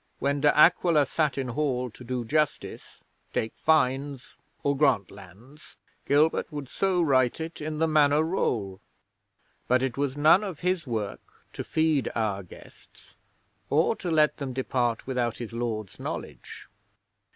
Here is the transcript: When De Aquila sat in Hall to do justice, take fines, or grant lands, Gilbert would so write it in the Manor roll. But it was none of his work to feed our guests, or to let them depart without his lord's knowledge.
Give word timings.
When 0.17 0.41
De 0.41 0.47
Aquila 0.57 1.05
sat 1.05 1.37
in 1.37 1.49
Hall 1.49 1.91
to 1.91 2.03
do 2.03 2.25
justice, 2.25 3.03
take 3.33 3.55
fines, 3.55 4.35
or 4.63 4.75
grant 4.75 5.11
lands, 5.11 5.77
Gilbert 6.07 6.51
would 6.51 6.67
so 6.67 7.03
write 7.03 7.39
it 7.39 7.61
in 7.61 7.77
the 7.77 7.85
Manor 7.87 8.23
roll. 8.23 8.81
But 9.67 9.83
it 9.83 9.99
was 9.99 10.17
none 10.17 10.43
of 10.43 10.61
his 10.61 10.87
work 10.87 11.45
to 11.53 11.63
feed 11.63 12.11
our 12.15 12.41
guests, 12.41 13.15
or 13.69 13.95
to 13.97 14.09
let 14.09 14.37
them 14.37 14.53
depart 14.53 15.05
without 15.05 15.37
his 15.37 15.53
lord's 15.53 15.99
knowledge. 15.99 16.65